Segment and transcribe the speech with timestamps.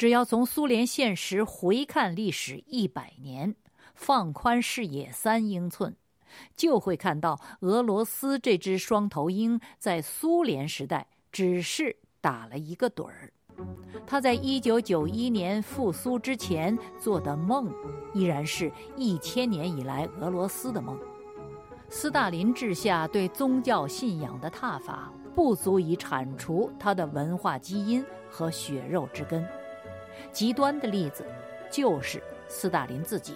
[0.00, 3.54] 只要从苏联现实回看历史一百年，
[3.94, 5.94] 放宽视野三英寸，
[6.56, 13.30] 就会看到俄罗斯这只双头鹰在苏联时代只是打了一个盹儿。
[14.06, 17.70] 他在一九九一年复苏之前做的梦，
[18.14, 20.98] 依然是一千年以来俄罗斯的梦。
[21.90, 29.46] 斯大林治下对宗教信仰的踏法，不足以铲除他的文化基因和血肉之根。
[30.32, 31.24] 极端的例子，
[31.70, 33.34] 就是斯大林自己。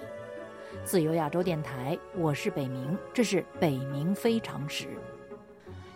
[0.84, 4.88] 自由亚洲电台，我是北明，这是北明非常时。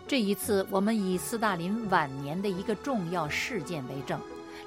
[0.07, 4.19] 这一次，我们以斯大林晚年的一个重要事件为证，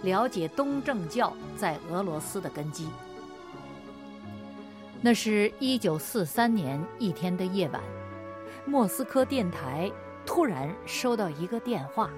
[0.03, 2.89] 了解东正教在俄罗斯的根基。
[5.01, 7.83] 那是一九四三年一天的夜晚，
[8.65, 9.91] 莫斯科电台
[10.25, 12.09] 突然收到一个电话，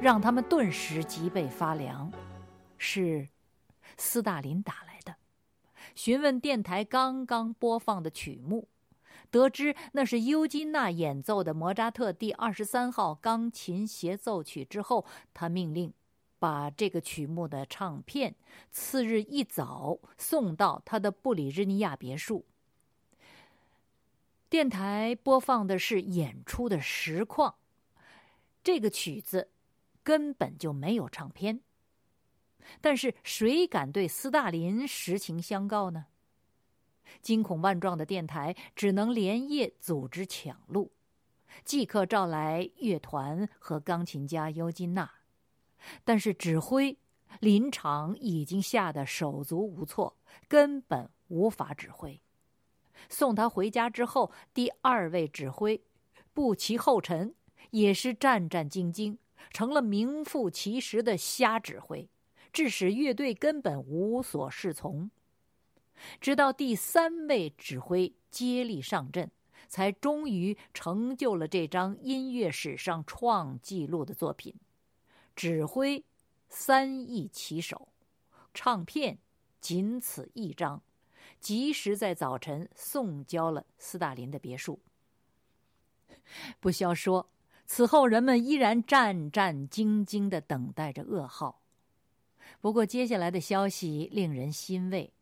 [0.00, 2.10] 让他们顿时脊背发凉，
[2.88, 3.30] 是。
[3.98, 5.16] 斯大林打来的，
[5.94, 8.68] 询问电台刚刚播放的曲目，
[9.30, 15.92] 得知那是尤金娜演奏的莫扎特第二十三号钢琴协奏曲之后，他命令
[16.38, 18.34] 把这个曲目的唱片
[18.70, 22.44] 次日一早送到他的布里日尼亚别墅。
[24.50, 27.54] 电台播放的是演出的实况，
[28.62, 29.48] 这个曲子
[30.02, 31.62] 根本就没有唱片。
[32.80, 36.06] 但是谁敢对斯大林实情相告呢？
[37.22, 40.92] 惊恐万状的电台只能连夜组织抢录，
[41.64, 45.10] 即刻召来乐团和钢琴家尤金娜。
[46.04, 46.98] 但是指挥
[47.40, 50.16] 林场已经吓得手足无措，
[50.48, 52.20] 根本无法指挥。
[53.08, 55.80] 送他回家之后，第二位指挥
[56.32, 57.34] 步其后尘，
[57.70, 59.16] 也是战战兢兢，
[59.50, 62.08] 成了名副其实的瞎指挥。
[62.56, 65.10] 致使乐队根本无所适从，
[66.22, 69.30] 直到第三位指挥接力上阵，
[69.68, 74.54] 才终于成就了这张音乐史上创纪录的作品。
[75.34, 76.02] 指挥
[76.48, 77.88] 三易其手，
[78.54, 79.18] 唱片
[79.60, 80.80] 仅此一张，
[81.38, 84.80] 及时在早晨送交了斯大林的别墅。
[86.58, 87.28] 不消说，
[87.66, 91.60] 此后人们依然战战兢兢的等待着噩耗。
[92.60, 95.12] 不过，接下来的消息令人欣慰：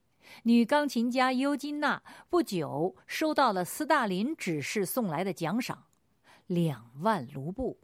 [0.44, 5.84] 女钢琴家尤金娜不久收到了斯大林指示送来的奖赏——
[6.46, 7.78] 两万卢布。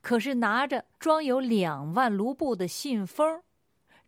[0.00, 3.42] 可是，拿着装有两万卢布的信封，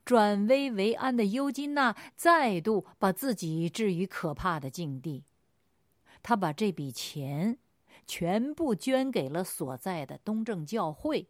[0.05, 5.25] 转危为安的尤金娜再度把自己置于可怕的境地。
[6.23, 7.59] 她把这笔钱
[8.07, 11.29] 全部捐给了所在的东正教会。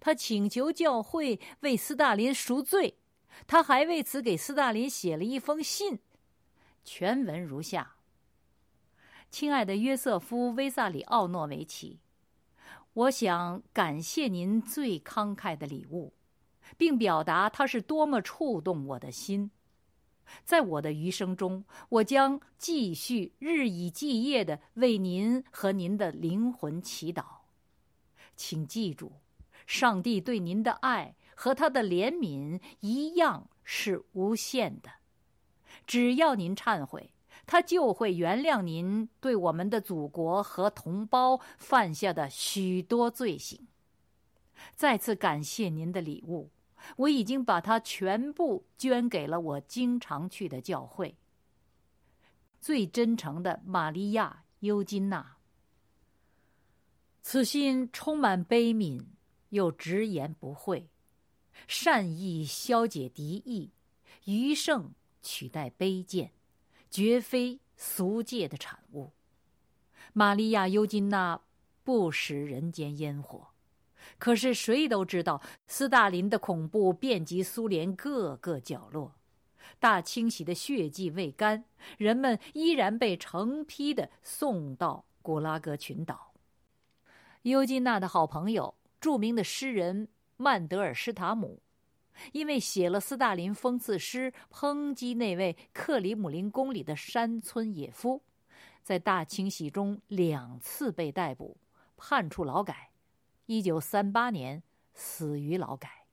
[0.00, 2.98] 他请求教会为斯大林赎罪，
[3.46, 5.98] 他还为此给斯大林写了一封信，
[6.84, 7.96] 全文如下
[9.30, 12.00] ：“亲爱的约瑟夫·威萨里奥诺维奇，
[12.92, 16.14] 我想感谢您最慷慨的礼物，
[16.76, 19.50] 并表达它是多么触动我的心。
[20.44, 27.24] 在我的余生中，我将继续日以继夜的为您和您的灵魂祈祷。
[28.36, 29.12] 请记住。”
[29.66, 34.90] 上帝对您的爱和他的怜悯一样是无限的，
[35.86, 37.12] 只要您忏悔，
[37.46, 43.66] 他就会原谅您对我们的祖国和同胞犯下的许多罪行。
[44.74, 46.50] 再次感谢您的礼物，
[46.96, 51.16] 我已经把它全部捐给了我经常去的教会。
[52.60, 55.36] 最真诚的玛利亚·尤金娜。
[57.22, 59.02] 此信充满悲悯。
[59.54, 60.88] 又直言不讳，
[61.68, 63.70] 善意消解敌意，
[64.24, 64.92] 余胜
[65.22, 66.32] 取代卑贱，
[66.90, 69.12] 绝非俗界的产物。
[70.12, 71.40] 玛利亚·尤金娜
[71.84, 73.48] 不食人间烟火，
[74.18, 79.14] 可是谁都知道，斯大林的恐怖遍及苏联各个角落，
[79.78, 81.64] 大清洗的血迹未干，
[81.96, 86.32] 人们依然被成批的送到古拉格群岛。
[87.42, 88.74] 尤金娜的好朋友。
[89.04, 90.08] 著名的诗人
[90.38, 91.60] 曼德尔施塔姆，
[92.32, 98.22] 因为写了斯大林讽刺诗，抨击那位克里姆林宫里的山村野夫，
[98.82, 101.58] 在大清洗中两次被逮捕，
[101.98, 102.92] 判处劳改，
[103.44, 104.62] 一九三八年
[104.94, 106.06] 死于劳改。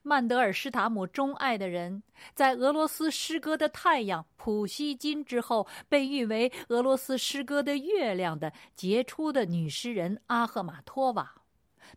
[0.00, 2.02] 曼德尔施塔姆钟爱的人，
[2.34, 11.34] 在俄罗斯诗歌的太阳普希金之后，被誉为俄罗斯诗歌的月亮的杰出的女诗人阿赫玛托娃。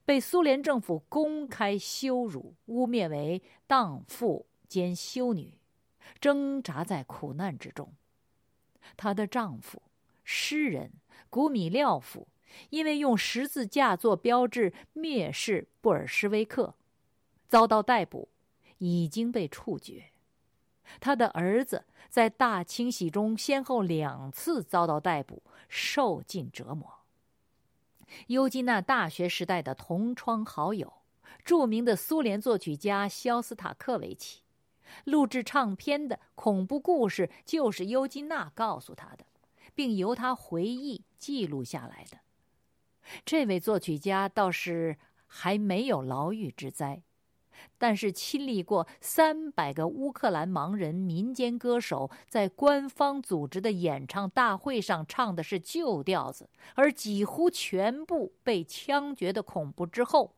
[0.05, 5.57] 被苏联政府公开羞辱、污蔑为荡妇兼修女，
[6.19, 7.93] 挣扎在苦难之中。
[8.97, 9.81] 她的丈夫，
[10.23, 10.91] 诗人
[11.29, 12.27] 古米廖夫，
[12.69, 16.75] 因为用十字架做标志蔑视布尔什维克，
[17.47, 18.29] 遭到逮捕，
[18.79, 20.05] 已经被处决。
[20.99, 27.00] 他的儿子在大清洗中先后两次遭到逮捕，受尽折磨。
[28.27, 30.93] 尤金娜大学时代的同窗好友，
[31.43, 34.41] 著名的苏联作曲家肖斯塔科维奇，
[35.05, 39.25] 录制唱片的恐怖故事就是尤金娜告诉他的，
[39.73, 42.19] 并由他回忆记录下来的。
[43.25, 47.03] 这位作曲家倒是还没有牢狱之灾。
[47.77, 60.35] 但是亲历过三百个乌克兰盲人民间歌手在官方组织的演唱大会上唱的是旧调子，而几乎全部被枪决的恐怖之后，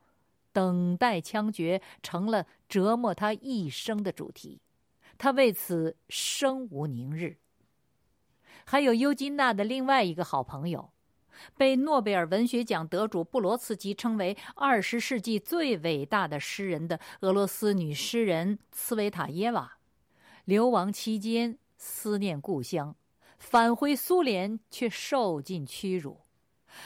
[0.52, 4.62] 等待枪决成了折磨他一生的主题，
[5.18, 7.38] 他为此生无宁日。
[8.66, 10.93] 还有尤金娜的另外一个好朋友。
[11.58, 19.78] 被诺贝尔文学奖得主布罗茨基称为二十世纪最伟大的诗人的俄罗斯女诗人茨维塔耶娃，
[20.46, 22.96] 流亡期间思念故乡，
[23.38, 26.22] 返回苏联却受尽屈辱。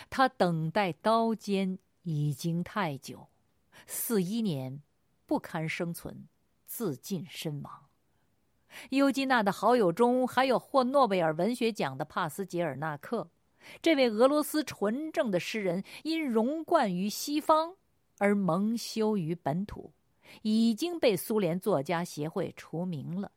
[0.09, 3.29] 她等待刀尖已经太久，
[3.85, 4.81] 四一年
[5.25, 6.27] 不堪生存，
[6.65, 7.85] 自尽身亡。
[8.89, 13.29] 尤金娜的好友中还有获诺贝尔文学奖的帕斯捷尔纳克。
[13.81, 17.75] 这位俄罗斯纯正的诗人，因荣冠于西方
[18.17, 19.91] 而蒙羞于本土，
[20.41, 23.31] 已经被苏联作家协会除名了。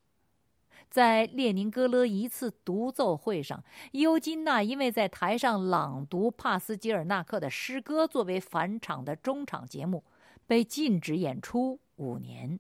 [0.89, 3.63] 在列宁格勒一次独奏会上，
[3.93, 10.03] 尤金娜因为在台上朗读帕斯捷尔纳克的诗歌作为返场的中场节目，
[10.47, 12.59] 被禁止演出五年。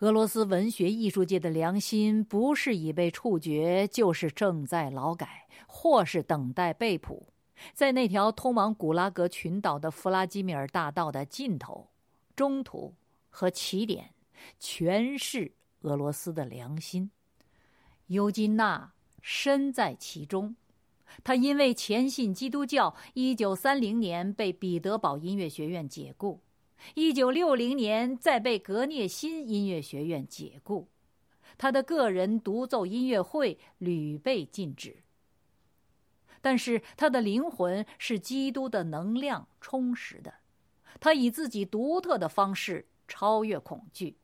[0.00, 7.34] 俄罗斯文学艺术界的良心，不是已被处决，就是正在劳改，或是等待被捕。
[7.74, 11.90] 在那条通往古拉格群岛的弗拉基米尔大道的尽头、
[12.34, 12.94] 中途
[13.28, 14.14] 和起点，
[14.58, 15.52] 全是
[15.82, 17.10] 俄罗斯的良心。
[18.06, 20.56] 尤金娜身在其中，
[21.22, 26.40] 他因为虔信基督教，一九三零年被彼得堡音乐学院解雇。
[26.94, 30.88] 一九六零年，再被格涅辛音乐学院解雇，
[31.58, 35.02] 他的个人独奏音乐会屡被禁止。
[36.40, 40.32] 但是他的灵魂是基督的能量充实的，
[40.98, 44.16] 他以自己独特的方式超越恐惧。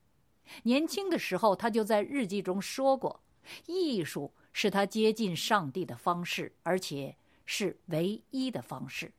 [0.63, 3.23] 年轻的时候，他就在日记中说过
[3.67, 9.13] ：“艺术是他接近上帝的方式，而且是唯一的方式。”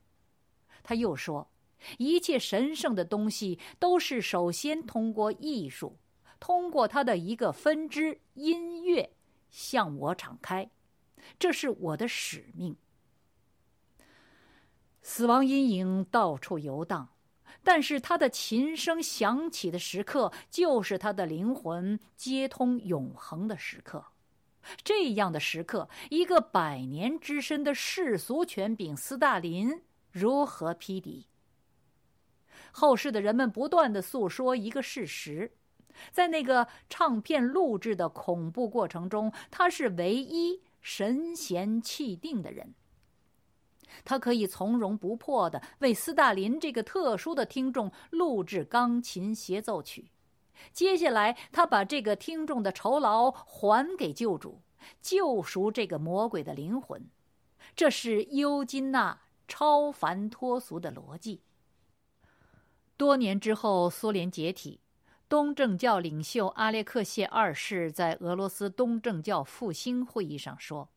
[0.82, 1.48] 他又说。
[1.98, 5.98] 一切神圣的东西都是首先通过艺术，
[6.40, 9.14] 通过它的一个分支音乐
[9.50, 10.70] 向我敞开，
[11.40, 12.76] 这是我的使命。
[15.02, 17.10] 死亡阴影到处游荡，
[17.64, 24.04] 但是他的琴声响起的时刻，就是他的灵魂接通永恒的时刻。
[24.84, 29.82] 这样的时刻，一个百年之身的世俗权柄斯大林
[30.12, 31.28] 如何匹敌？
[32.80, 35.52] 后世的人们不断的诉说一个事实，
[36.12, 42.76] 在那个唱片录制的恐怖过程中，他是唯一神闲气定的人。
[44.06, 50.12] 他可以从容不迫的为斯大林这个特殊的听众录制钢琴协奏曲。
[50.72, 54.62] 接下来，他把这个听众的酬劳还给救主，
[55.02, 57.10] 救赎这个魔鬼的灵魂。
[57.76, 61.42] 这是尤金娜超凡脱俗的逻辑。
[62.98, 64.80] 多年之后，苏联解体，
[65.30, 70.90] 东正教领袖阿列克谢二世在俄罗斯东正教复兴会议上说：“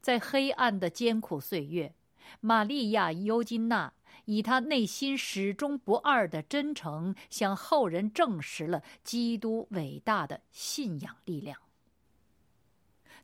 [0.00, 1.94] 在黑暗的艰苦岁月，
[2.40, 3.92] 玛利亚·尤金娜
[4.24, 11.60] 以她内心始终不二的真诚，向后人证实了基督伟大的信仰力量。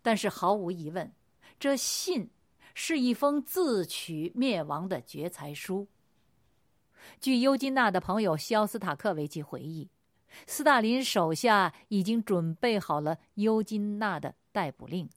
[0.02, 1.10] 但是毫无疑问，
[1.58, 2.28] 这信
[2.74, 5.88] 是一封自取灭亡的决裁书。”
[7.20, 9.88] 据尤金娜的朋友肖斯塔克维奇回忆，
[10.46, 15.08] 斯大林手下已经准备好了尤金娜的逮捕令，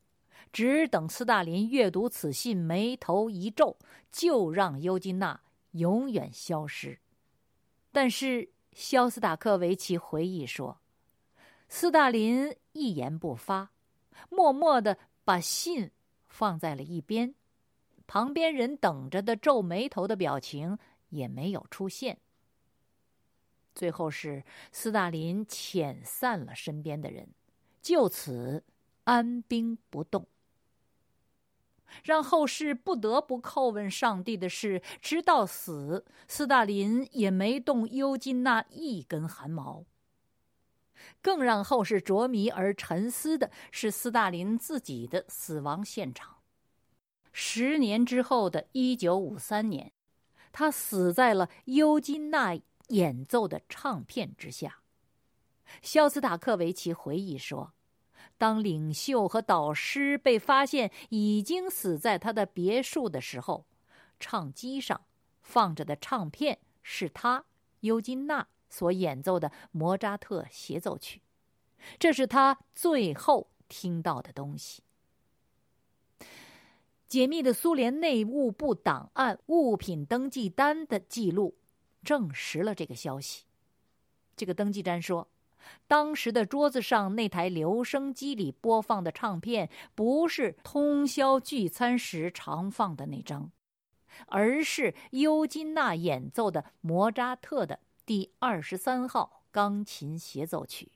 [0.52, 3.78] 只等斯大林阅读此信，眉头一皱，
[4.12, 5.40] 就让尤金娜
[5.72, 7.00] 永远消失。
[7.92, 10.80] 但是肖斯塔克维奇回忆说，
[11.68, 13.72] 斯大林一言不发，
[14.30, 15.90] 默默的把信
[16.28, 17.34] 放在了一边，
[18.06, 20.78] 旁边人等着的皱眉头的表情。
[21.10, 22.18] 也没有出现。
[23.76, 27.30] 最后是斯大林遣散了身边的人，
[27.82, 28.64] 就此
[29.04, 30.28] 安兵不动。
[32.04, 39.86] 让后世不得不叩问上帝的是，直到死，斯大林也没动尤金娜一根汗毛。
[41.22, 46.38] 更让后世着迷而沉思的是，斯大林自己的死亡现场。
[47.32, 49.92] 十年之后的一九五三年，
[50.60, 54.80] 他死在了尤金娜演奏的唱片之下。
[55.84, 57.74] 肖斯塔科维奇回忆说。
[58.40, 63.68] 当领袖和导师被发现已经死在他的别墅的时候，
[64.20, 65.06] 唱机上
[65.44, 67.46] 放着的唱片是他
[67.82, 71.22] 尤金娜所演奏的莫扎特协奏曲，
[72.00, 74.82] 这是他最后听到的东西。
[77.08, 81.56] 解密的苏联内务部档案物品登记单的记录
[82.04, 83.46] 证实了这个消息。
[84.36, 85.28] 这个登记单说。
[85.86, 93.52] 当时的桌子上那台留声机里播放的唱片，不是通宵聚餐时常放的那张，
[94.28, 100.90] 而是尤金娜演奏的莫扎特的第二十三号钢琴协奏曲。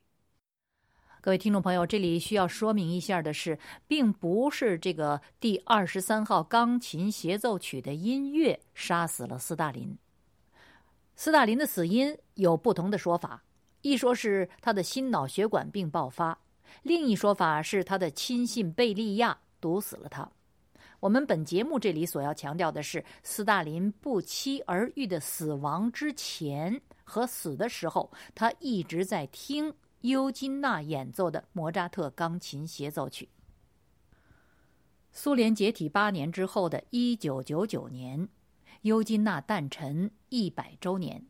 [1.23, 9.95] 各位听众朋友，这里需要说明一下的是，并不是这个第二十三号钢琴协奏曲的音乐杀死了斯大林。
[11.15, 13.43] 斯大林的死因有不同的说法。
[13.83, 16.35] 一说是他的心脑血管病爆发，
[16.81, 20.27] 另一说法是他的亲信贝利亚毒死了他。
[20.99, 29.71] 我们本节目这里所要强调的是，斯大林不期而遇的死亡之前和死的时候，他一直在听
[30.01, 33.29] 尤金娜演奏的莫扎特钢琴协奏曲。
[35.11, 38.27] 苏联解体八年之后的一九九九年，
[38.81, 41.25] 尤金娜诞辰一百周年。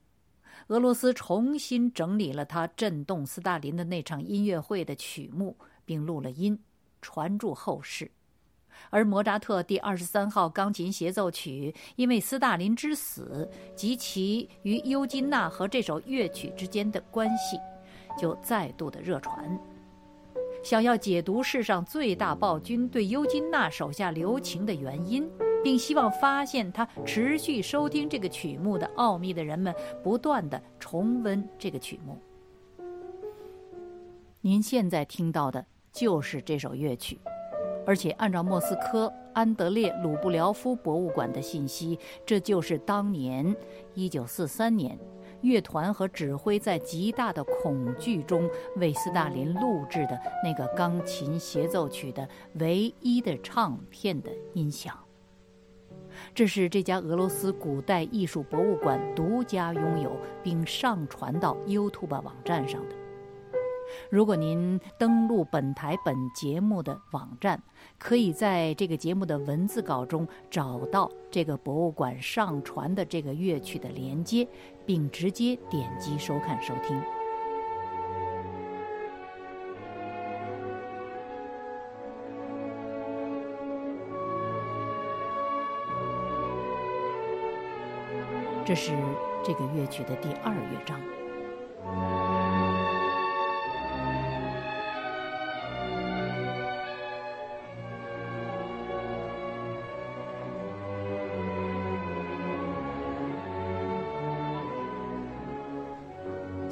[0.67, 6.57] 俄罗斯重新整理了他震动斯大林的那场音乐会的曲目，并录了音，
[7.01, 8.09] 传祝后世。
[8.89, 17.57] 而莫扎特第二十三号钢琴协奏曲，因为斯大林之死及其与尤金娜和这首乐曲之间的关系，
[18.17, 19.59] 就再度的热传。
[20.63, 25.29] 想要解读世上最大暴君对尤金娜手下留情的原因。
[25.63, 29.71] 并希望发现他持续收听这个曲目的奥秘的人们，
[30.03, 32.17] 不断的重温这个曲目。
[34.41, 37.19] 您现在听到的就是这首乐曲，
[37.85, 43.55] 而且按照莫斯科安德烈·鲁布廖夫博物馆的信息，这就是当年
[43.95, 44.97] 1943年
[45.41, 54.97] 乐团和指挥在极大的恐惧中为斯大林录制的那个钢琴协奏曲的唯一的唱片的音响。
[56.33, 63.00] 这是这家俄罗斯古代艺术博物馆独家拥有并上传到 YouTube 网站上的。
[64.09, 67.61] 如果您登录本台本节目的网站，
[67.97, 74.47] 可以在这个节目的文字稿中找到这个博物馆上传的这个乐曲的连接，
[74.85, 77.01] 并直接点击收看收听。
[88.63, 88.91] 这是
[89.43, 92.50] 这个乐曲的第二乐章。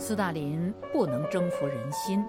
[0.09, 2.25] 斯大林不能征服人心，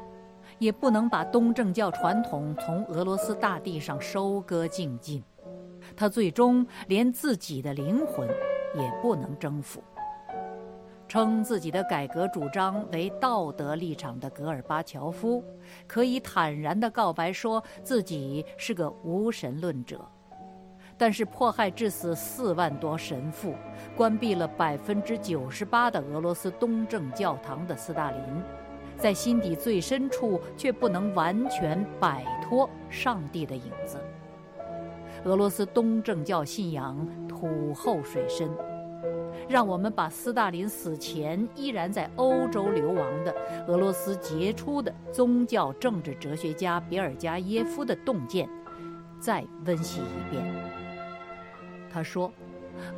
[0.58, 5.24] 也不能把东正教传统从俄罗斯大地上收割净尽，
[5.96, 8.28] 他最终连自己的灵魂。
[8.74, 9.82] 也不能征服。
[11.08, 15.42] 称自己的改革主张为道德立场的戈尔巴乔夫，
[15.88, 20.00] 可以坦然地告白说自己是个无神论者。
[21.00, 23.54] 但是迫害致死四万多神父，
[23.96, 28.20] 关闭了百分之九十八的俄罗斯东正教堂的斯大林，
[28.98, 33.96] 在心底最深处却不能完全摆脱上帝的影子。
[35.24, 38.50] 俄罗斯东正教信仰土厚水深，
[39.48, 43.34] 让我们把斯大林死前依然在欧洲流亡的
[43.66, 48.46] 俄罗斯杰出的宗教政治哲学家别尔加耶夫的洞见
[49.18, 50.44] 再温习一遍。
[51.92, 52.32] 他说：“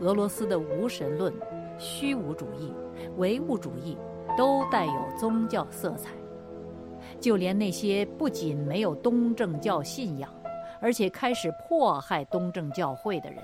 [0.00, 1.32] 俄罗斯的无神论、
[1.78, 2.75] 虚无主义、
[3.16, 3.96] 唯物主义
[4.37, 6.11] 都带有宗教色彩，
[7.18, 10.32] 就连那些不仅没有东正教信仰。”
[10.82, 13.38] 而且开始迫害东正教会的人，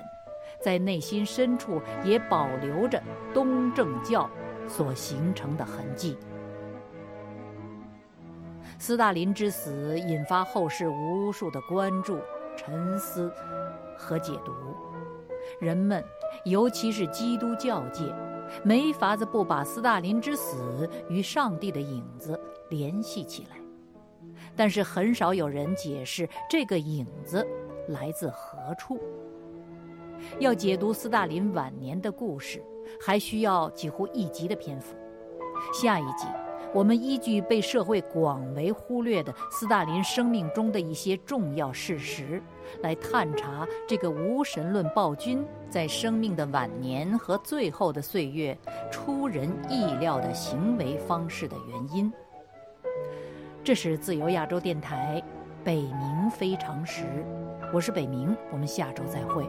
[0.61, 3.01] 在内心深处也保留着
[3.33, 4.29] 东正教
[4.67, 6.19] 所形成的痕迹。
[8.77, 12.19] 斯大林之死引发后世无数的关注、
[12.57, 13.33] 沉思
[13.97, 14.53] 和解读，
[15.59, 16.05] 人们，
[16.45, 18.05] 尤其是基督教界，
[18.63, 22.39] 没法子不把斯大林之死与上帝的影子
[22.71, 23.57] 联系起来。
[24.55, 27.47] 但是很少有人解释这个影子
[27.89, 29.01] 来自何处。
[30.39, 32.63] 要解读斯大林晚年的故事，
[33.01, 34.97] 还需要几乎一集的篇幅。
[35.73, 36.27] 下一集，
[36.75, 42.43] 我们依据被社会广为忽略的斯大林生命中的一些重要事实，
[42.83, 48.57] 来探查这个无神论暴君在生命的晚年和最后的岁月
[48.91, 52.13] 出人意料的行为方式的原因。
[53.65, 55.23] 这是自由亚洲电台，
[55.65, 57.03] 北冥非常时，
[57.73, 59.47] 我是北冥，我们下周再会。